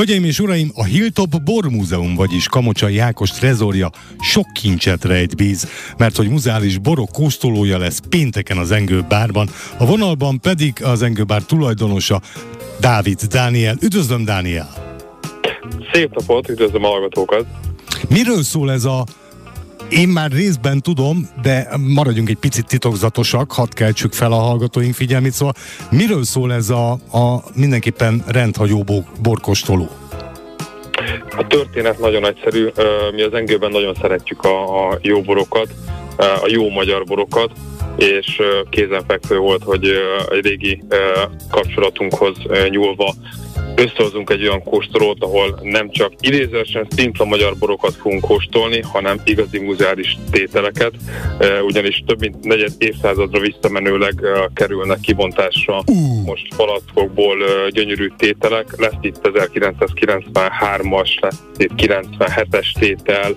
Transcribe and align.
Hölgyeim 0.00 0.24
és 0.24 0.38
uraim, 0.38 0.70
a 0.74 0.84
Hilltop 0.84 1.42
Bormúzeum, 1.44 2.14
vagyis 2.14 2.48
Kamocsai 2.48 2.98
Ákos 2.98 3.30
trezorja 3.30 3.90
sok 4.20 4.46
kincset 4.52 5.04
rejt 5.04 5.36
bíz, 5.36 5.68
mert 5.98 6.16
hogy 6.16 6.28
muzeális 6.28 6.78
borok 6.78 7.08
kóstolója 7.12 7.78
lesz 7.78 8.00
pénteken 8.08 8.58
az 8.58 8.70
Engő 8.70 9.04
bárban, 9.08 9.48
a 9.78 9.86
vonalban 9.86 10.40
pedig 10.40 10.84
az 10.84 11.02
Engő 11.02 11.24
bár 11.24 11.42
tulajdonosa 11.42 12.20
Dávid 12.78 13.20
Dániel. 13.20 13.76
Üdvözlöm, 13.82 14.24
Dániel! 14.24 14.68
Szép 15.92 16.14
napot, 16.14 16.48
üdvözlöm 16.48 16.84
a 16.84 16.88
hallgatókat! 16.88 17.46
Miről 18.08 18.42
szól 18.42 18.72
ez 18.72 18.84
a 18.84 19.04
én 19.90 20.08
már 20.08 20.30
részben 20.30 20.80
tudom, 20.80 21.28
de 21.42 21.68
maradjunk 21.94 22.28
egy 22.28 22.36
picit 22.36 22.66
titokzatosak, 22.66 23.52
hadd 23.52 23.74
keltsük 23.74 24.12
fel 24.12 24.32
a 24.32 24.36
hallgatóink 24.36 24.94
figyelmét, 24.94 25.32
szóval 25.32 25.54
miről 25.90 26.24
szól 26.24 26.52
ez 26.52 26.70
a, 26.70 26.90
a 26.92 27.42
mindenképpen 27.54 28.24
rendhagyó 28.26 28.84
borkostoló? 29.22 29.88
A 31.36 31.46
történet 31.46 31.98
nagyon 31.98 32.26
egyszerű, 32.26 32.68
mi 33.12 33.22
az 33.22 33.34
engőben 33.34 33.70
nagyon 33.70 33.94
szeretjük 34.00 34.42
a, 34.42 34.88
a 34.88 34.98
jó 35.02 35.20
borokat, 35.22 35.68
a 36.16 36.48
jó 36.48 36.68
magyar 36.68 37.04
borokat, 37.04 37.50
és 37.96 38.40
kézenfekvő 38.70 39.38
volt, 39.38 39.62
hogy 39.62 39.90
egy 40.30 40.44
régi 40.44 40.82
kapcsolatunkhoz 41.50 42.36
nyúlva 42.68 43.14
összehozunk 43.80 44.30
egy 44.30 44.42
olyan 44.42 44.62
kóstolót, 44.62 45.22
ahol 45.24 45.58
nem 45.62 45.90
csak 45.90 46.12
idézősen 46.20 46.86
szimpla 46.96 47.24
magyar 47.24 47.56
borokat 47.58 47.94
fogunk 47.94 48.20
kóstolni, 48.20 48.80
hanem 48.80 49.20
igazi 49.24 49.58
muzeális 49.58 50.18
tételeket, 50.30 50.92
ugyanis 51.66 52.02
több 52.06 52.20
mint 52.20 52.44
negyed 52.44 52.72
évszázadra 52.78 53.40
visszamenőleg 53.40 54.14
kerülnek 54.54 55.00
kibontásra 55.00 55.82
most 56.24 56.54
palackokból 56.56 57.36
gyönyörű 57.70 58.08
tételek. 58.16 58.66
Lesz 58.76 58.98
itt 59.00 59.20
1993-as, 59.22 61.20
lesz 61.20 61.42
itt 61.56 61.72
97-es 61.76 62.78
tétel. 62.78 63.36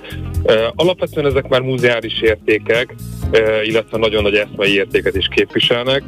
Alapvetően 0.76 1.26
ezek 1.26 1.48
már 1.48 1.62
muzeális 1.62 2.22
értékek, 2.22 2.96
illetve 3.64 3.98
nagyon 3.98 4.24
nagy 4.24 4.36
eszmei 4.36 4.74
értéket 4.74 5.16
is 5.16 5.28
képviselnek 5.36 6.04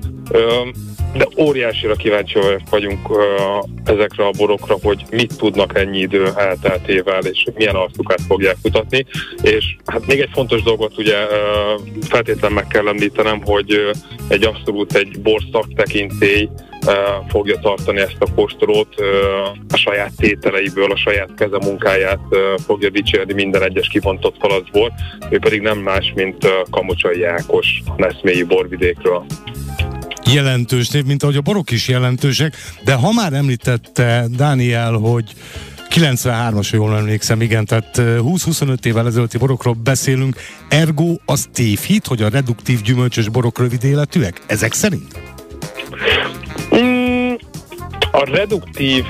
de 1.17 1.27
óriásira 1.37 1.95
kíváncsi 1.95 2.39
vagyunk 2.69 3.09
uh, 3.09 3.17
ezekre 3.83 4.25
a 4.25 4.31
borokra, 4.37 4.77
hogy 4.81 5.05
mit 5.11 5.37
tudnak 5.37 5.77
ennyi 5.77 5.99
idő 5.99 6.27
elteltével, 6.35 7.21
és 7.21 7.47
milyen 7.55 7.75
arcukat 7.75 8.21
fogják 8.27 8.57
mutatni. 8.63 9.05
És 9.41 9.75
hát 9.85 10.05
még 10.05 10.19
egy 10.19 10.29
fontos 10.33 10.63
dolgot 10.63 10.97
ugye 10.97 11.15
uh, 11.23 11.81
feltétlenül 12.01 12.55
meg 12.55 12.67
kell 12.67 12.87
említenem, 12.87 13.41
hogy 13.43 13.73
uh, 13.73 13.95
egy 14.27 14.43
abszolút 14.43 14.95
egy 14.95 15.19
borszak 15.21 15.73
tekintély 15.75 16.49
fogja 17.27 17.59
tartani 17.59 17.99
ezt 17.99 18.15
a 18.19 18.33
kóstolót, 18.35 18.95
a 19.69 19.77
saját 19.77 20.11
tételeiből, 20.17 20.91
a 20.91 20.97
saját 20.97 21.29
kezemunkáját 21.37 22.19
fogja 22.65 22.89
dicsérni 22.89 23.33
minden 23.33 23.63
egyes 23.63 23.87
kivontott 23.87 24.37
palacból, 24.37 24.93
ő 25.29 25.39
pedig 25.39 25.61
nem 25.61 25.77
más, 25.77 26.11
mint 26.15 26.47
Kamocsai 26.69 27.23
Ákos 27.23 27.81
Neszmélyi 27.97 28.43
borvidékről 28.43 29.25
jelentős 30.33 30.89
név, 30.89 31.05
mint 31.05 31.23
ahogy 31.23 31.35
a 31.35 31.41
borok 31.41 31.71
is 31.71 31.87
jelentősek, 31.87 32.55
de 32.83 32.93
ha 32.93 33.11
már 33.11 33.33
említette 33.33 34.25
Dániel, 34.29 34.91
hogy 34.91 35.33
93-as, 35.89 36.69
jól 36.69 36.97
emlékszem, 36.97 37.41
igen, 37.41 37.65
tehát 37.65 37.89
20-25 37.97 38.85
évvel 38.85 39.07
ezelőtti 39.07 39.37
borokról 39.37 39.75
beszélünk, 39.83 40.35
ergo 40.69 41.15
az 41.25 41.47
tévhit, 41.53 42.05
hogy 42.05 42.21
a 42.21 42.29
reduktív 42.29 42.81
gyümölcsös 42.81 43.29
borok 43.29 43.59
rövid 43.59 43.83
életűek? 43.83 44.41
Ezek 44.47 44.73
szerint? 44.73 45.19
Mm, 46.75 47.33
a 48.11 48.29
reduktív 48.31 49.03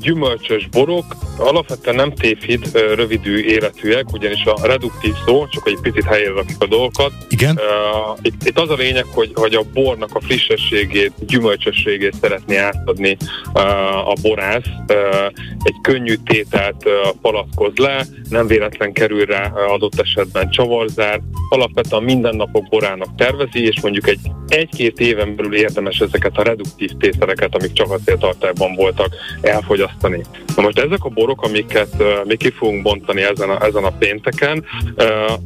gyümölcsös 0.00 0.68
borok 0.70 1.25
alapvetően 1.38 1.96
nem 1.96 2.12
tévhit 2.12 2.70
rövidű 2.72 3.44
életűek, 3.44 4.12
ugyanis 4.12 4.44
a 4.44 4.66
reduktív 4.66 5.12
szó, 5.26 5.46
csak 5.48 5.68
egy 5.68 5.78
picit 5.82 6.04
helyére 6.04 6.32
rakjuk 6.32 6.62
a 6.62 6.66
dolgokat. 6.66 7.12
Igen. 7.28 7.56
Uh, 7.56 8.18
itt, 8.22 8.44
itt 8.44 8.58
az 8.58 8.70
a 8.70 8.74
lényeg, 8.74 9.04
hogy, 9.04 9.30
hogy 9.34 9.54
a 9.54 9.62
bornak 9.72 10.14
a 10.14 10.20
frissességét, 10.20 11.12
gyümölcsösségét 11.26 12.14
szeretné 12.20 12.56
átadni 12.56 13.16
uh, 13.54 14.08
a 14.08 14.12
borász. 14.22 14.66
Uh, 14.88 15.24
egy 15.62 15.74
könnyű 15.82 16.14
tételt 16.24 16.84
uh, 16.84 16.92
palackoz 17.22 17.76
le, 17.76 18.06
nem 18.28 18.46
véletlen 18.46 18.92
kerül 18.92 19.24
rá 19.24 19.50
uh, 19.54 19.72
adott 19.72 20.00
esetben 20.00 20.50
csavarzár. 20.50 21.20
Alapvetően 21.48 22.02
mindennapok 22.02 22.68
borának 22.68 23.14
tervezi, 23.16 23.66
és 23.66 23.80
mondjuk 23.80 24.08
egy 24.08 24.20
egy-két 24.48 25.00
éven 25.00 25.36
belül 25.36 25.54
érdemes 25.54 25.98
ezeket 25.98 26.36
a 26.36 26.42
reduktív 26.42 26.90
tételeket, 26.98 27.54
amik 27.54 27.72
csak 27.72 27.90
a 27.90 27.98
céltartályban 28.04 28.74
voltak, 28.74 29.14
elfogyasztani. 29.40 30.22
Na 30.56 30.62
most 30.62 30.78
ezek 30.78 31.04
a 31.04 31.08
borok, 31.26 31.42
amiket 31.42 32.04
mi 32.24 32.36
ki 32.36 32.50
fogunk 32.50 32.82
bontani 32.82 33.22
ezen 33.22 33.50
a, 33.50 33.64
ezen 33.64 33.84
a 33.84 33.90
pénteken, 33.98 34.64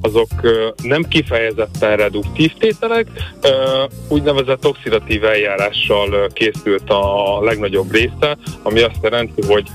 azok 0.00 0.28
nem 0.82 1.02
kifejezetten 1.02 1.96
reduktív 1.96 2.52
tételek, 2.58 3.06
úgynevezett 4.08 4.66
oxidatív 4.66 5.24
eljárással 5.24 6.28
készült 6.32 6.90
a 6.90 7.38
legnagyobb 7.42 7.92
része, 7.92 8.36
ami 8.62 8.80
azt 8.80 9.02
jelenti, 9.02 9.42
hogy 9.46 9.66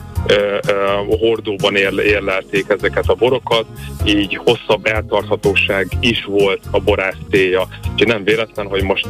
hordóban 1.19 1.75
érlelték 1.75 2.65
ezeket 2.67 3.07
a 3.07 3.13
borokat, 3.13 3.65
így 4.05 4.35
hosszabb 4.35 4.85
eltarthatóság 4.85 5.87
is 5.99 6.25
volt 6.25 6.61
a 6.71 6.79
borász 6.79 7.17
célja. 7.31 7.67
Úgyhogy 7.91 8.07
nem 8.07 8.23
véletlen, 8.23 8.67
hogy 8.67 8.83
most 8.83 9.07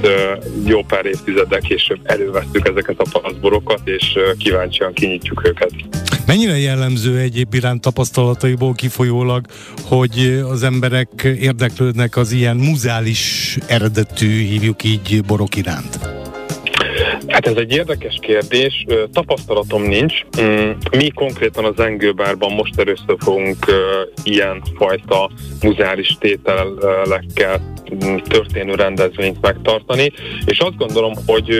jó 0.65 0.81
pár 0.83 1.05
évtizeddel 1.05 1.59
később 1.59 1.99
elővesztük 2.03 2.67
ezeket 2.67 2.99
a 2.99 3.05
palaszborokat, 3.11 3.81
és 3.83 4.17
kíváncsian 4.37 4.93
kinyitjuk 4.93 5.47
őket. 5.47 5.71
Mennyire 6.27 6.57
jellemző 6.57 7.17
egyéb 7.17 7.53
iránt 7.53 7.81
tapasztalataiból 7.81 8.73
kifolyólag, 8.73 9.45
hogy 9.87 10.43
az 10.49 10.63
emberek 10.63 11.23
érdeklődnek 11.23 12.17
az 12.17 12.31
ilyen 12.31 12.55
muzeális 12.55 13.57
eredetű, 13.67 14.27
hívjuk 14.27 14.83
így, 14.83 15.23
borok 15.27 15.55
iránt? 15.55 15.99
Hát 17.27 17.47
ez 17.47 17.55
egy 17.55 17.71
érdekes 17.71 18.17
kérdés. 18.21 18.85
Tapasztalatom 19.13 19.83
nincs. 19.83 20.13
Mm, 20.41 20.69
mi 20.97 21.09
konkrétan 21.09 21.65
az 21.65 21.79
Engőbárban 21.79 22.51
most 22.51 22.79
először 22.79 23.15
fogunk 23.19 23.65
ilyen 24.23 24.61
fajta 24.77 25.29
muzeális 25.61 26.17
tételekkel 26.19 27.73
mm, 28.05 28.15
történő 28.17 28.75
rendezvényt 28.75 29.41
megtartani, 29.41 30.11
és 30.45 30.59
azt 30.59 30.77
gondolom, 30.77 31.13
hogy 31.25 31.59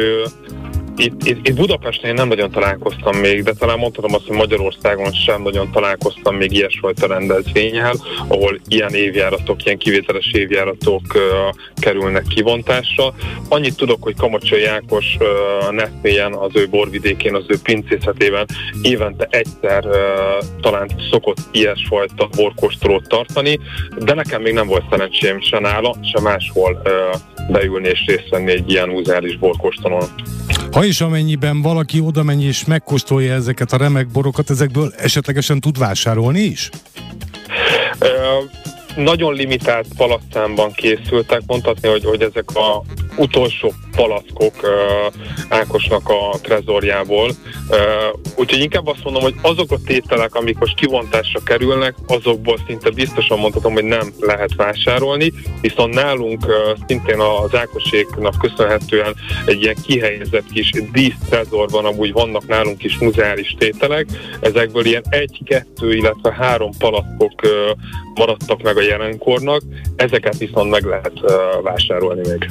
itt, 0.98 1.24
itt, 1.24 1.48
itt 1.48 1.56
Budapesten 1.56 2.10
én 2.10 2.16
nem 2.16 2.28
nagyon 2.28 2.52
találkoztam 2.52 3.16
még, 3.16 3.44
de 3.44 3.54
talán 3.54 3.80
mondhatom 3.80 4.14
azt, 4.14 4.28
hogy 4.28 4.38
Magyarországon 4.38 5.12
sem 5.12 5.42
nagyon 5.42 5.72
találkoztam 5.72 6.36
még 6.36 6.52
ilyesfajta 6.52 7.08
rendezvényel, 7.08 7.94
ahol 8.28 8.60
ilyen 8.68 8.94
évjáratok, 8.94 9.66
ilyen 9.66 9.78
kivételes 9.78 10.32
évjáratok 10.34 11.02
uh, 11.14 11.22
kerülnek 11.76 12.24
kivontásra. 12.28 13.14
Annyit 13.50 13.76
tudok, 13.78 14.04
hogy 14.04 14.16
Kamocsai 14.16 14.66
Ákos 14.66 15.18
uh, 15.20 15.72
netmélyen, 15.72 16.34
az 16.34 16.52
ő 16.54 16.68
borvidékén, 16.70 17.36
az 17.36 17.46
ő 17.48 17.56
pincészetében 17.64 18.46
évente 18.82 19.28
egyszer 19.30 19.86
uh, 19.86 19.96
talán 20.62 20.90
szokott 21.12 21.38
ilyesfajta 21.52 22.30
borkostolót 22.36 23.08
tartani, 23.08 23.60
de 23.98 24.14
nekem 24.14 24.42
még 24.42 24.54
nem 24.54 24.68
volt 24.68 24.84
szerencsém 24.90 25.42
se 25.42 25.60
nála, 25.60 25.96
se 26.14 26.22
máshol 26.22 26.82
uh, 26.84 27.20
beülni 27.52 27.88
és 27.88 28.04
részt 28.08 28.30
venni 28.30 28.52
egy 28.52 28.72
ilyen 28.72 28.90
muzeális 28.90 29.38
borkostolón. 29.38 30.04
Ha 30.76 30.86
is 30.86 31.02
amennyiben 31.02 31.62
valaki 31.62 32.00
oda 32.00 32.24
megy 32.24 32.44
és 32.44 32.66
megkóstolja 32.66 33.34
ezeket 33.34 33.72
a 33.72 33.78
remek 33.78 34.08
borokat, 34.08 34.50
ezekből 34.50 34.94
esetlegesen 34.98 35.60
tud 35.60 35.78
vásárolni 35.78 36.40
is? 36.40 36.70
nagyon 38.96 39.34
limitált 39.34 39.88
palacszámban 39.98 40.72
készültek, 40.72 41.42
mondhatni, 41.46 41.90
hogy, 41.90 42.04
hogy 42.04 42.22
ezek 42.22 42.56
a 42.56 42.84
utolsó 43.18 43.74
palackok 43.96 44.54
Ákosnak 45.50 46.10
a 46.10 46.38
trezorjából. 46.42 47.32
Úgyhogy 48.36 48.60
inkább 48.60 48.88
azt 48.88 49.04
mondom, 49.04 49.22
hogy 49.22 49.36
azok 49.42 49.72
a 49.72 49.80
tételek, 49.86 50.36
amik 50.36 50.58
most 50.58 50.76
kivontásra 50.76 51.40
kerülnek, 51.44 51.96
azokból 52.08 52.60
szinte 52.68 52.90
biztosan 52.90 53.40
mondhatom, 53.40 53.74
hogy 53.74 53.84
nem 53.84 54.14
lehet 54.20 54.56
vásárolni, 54.56 55.34
viszont 55.62 55.94
nálunk 55.94 56.46
szintén 56.88 57.20
az 57.20 57.56
Ákoséknak 57.56 58.36
köszönhetően 58.40 59.16
egy 59.46 59.62
ilyen 59.62 59.76
kihelyezett 59.86 60.52
kis 60.54 60.72
dísztrezor 60.92 61.70
van, 61.70 61.86
amúgy 61.86 62.12
vannak 62.12 62.48
nálunk 62.48 62.84
is 62.84 62.98
muzeális 62.98 63.56
tételek, 63.58 64.06
ezekből 64.40 64.86
ilyen 64.86 65.04
egy-kettő, 65.10 65.94
illetve 65.94 66.34
három 66.34 66.72
palackok 66.78 67.42
maradtak 68.16 68.62
meg 68.62 68.78
a 68.78 68.82
jelenkornak, 68.82 69.62
ezeket 69.96 70.38
viszont 70.38 70.70
meg 70.70 70.84
lehet 70.84 71.20
vásárolni 71.64 72.30
még. 72.30 72.50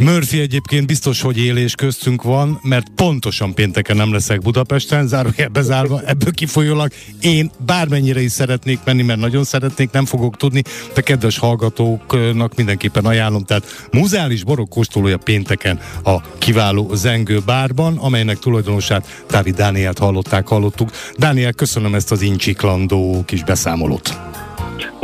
Murphy 0.00 0.40
egyébként 0.40 0.73
Egyébként 0.74 0.98
biztos, 0.98 1.20
hogy 1.20 1.38
élés 1.38 1.74
köztünk 1.74 2.22
van, 2.22 2.58
mert 2.62 2.86
pontosan 2.94 3.54
pénteken 3.54 3.96
nem 3.96 4.12
leszek 4.12 4.40
Budapesten, 4.40 5.06
zárójel 5.06 5.48
bezárva, 5.48 6.02
ebből 6.06 6.32
kifolyólag 6.32 6.92
én 7.20 7.50
bármennyire 7.66 8.20
is 8.20 8.32
szeretnék 8.32 8.78
menni, 8.84 9.02
mert 9.02 9.18
nagyon 9.20 9.44
szeretnék, 9.44 9.90
nem 9.90 10.04
fogok 10.04 10.36
tudni, 10.36 10.62
de 10.94 11.00
kedves 11.00 11.38
hallgatóknak 11.38 12.54
mindenképpen 12.56 13.04
ajánlom, 13.04 13.44
tehát 13.44 13.88
muzeális 13.92 14.44
borok 14.44 14.68
kóstolója 14.68 15.16
pénteken 15.16 15.80
a 16.04 16.38
kiváló 16.38 16.94
Zengő 16.94 17.38
bárban, 17.46 17.96
amelynek 17.96 18.38
tulajdonosát 18.38 19.24
Dávid 19.30 19.54
Dánielt 19.54 19.98
hallották, 19.98 20.48
hallottuk. 20.48 20.90
Dániel, 21.16 21.52
köszönöm 21.52 21.94
ezt 21.94 22.12
az 22.12 22.22
incsiklandó 22.22 23.22
kis 23.26 23.44
beszámolót. 23.44 24.18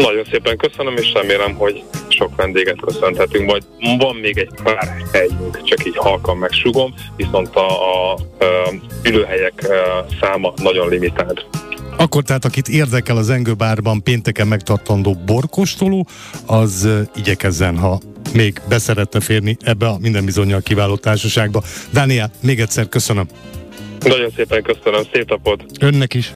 Nagyon 0.00 0.24
szépen 0.30 0.56
köszönöm, 0.56 0.96
és 0.96 1.12
remélem, 1.12 1.54
hogy 1.54 1.82
sok 2.08 2.36
vendéget 2.36 2.80
köszönhetünk, 2.80 3.50
majd 3.50 3.62
van 3.98 4.16
még 4.16 4.38
egy 4.38 4.50
pár 4.62 4.96
helyünk, 5.12 5.62
csak 5.62 5.86
így 5.86 5.96
halkan 5.96 6.36
megsugom, 6.36 6.94
viszont 7.16 7.56
a, 7.56 7.68
a, 7.68 8.12
a 8.12 8.18
ülőhelyek 9.04 9.66
száma 10.20 10.52
nagyon 10.56 10.88
limitált. 10.88 11.46
Akkor 11.96 12.22
tehát, 12.22 12.44
akit 12.44 12.68
érdekel 12.68 13.16
az 13.16 13.30
Engőbárban 13.30 14.02
pénteken 14.02 14.46
megtartandó 14.46 15.16
borkostoló, 15.26 16.06
az 16.46 16.88
igyekezzen, 17.16 17.78
ha 17.78 18.00
még 18.34 18.60
beszerette 18.68 19.20
férni 19.20 19.56
ebbe 19.60 19.86
a 19.86 19.98
minden 19.98 20.24
bizonyal 20.24 20.60
kiváló 20.60 20.96
társaságba. 20.96 21.62
Dániel, 21.92 22.30
még 22.42 22.60
egyszer 22.60 22.88
köszönöm. 22.88 23.26
Nagyon 24.00 24.30
szépen 24.36 24.62
köszönöm, 24.62 25.02
szép 25.12 25.28
napot! 25.28 25.64
Önnek 25.80 26.14
is! 26.14 26.28